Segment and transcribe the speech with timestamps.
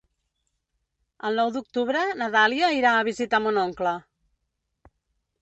[1.29, 3.95] El nou d'octubre na Dàlia irà a visitar mon oncle.